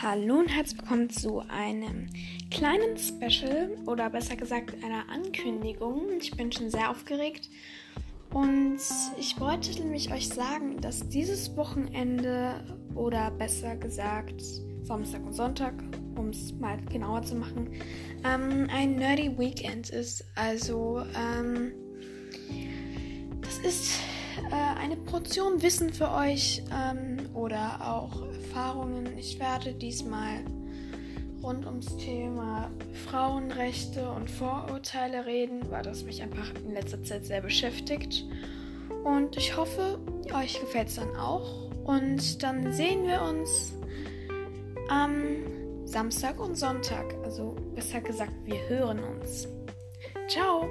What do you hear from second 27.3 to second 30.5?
oder auch Erfahrungen. Ich werde diesmal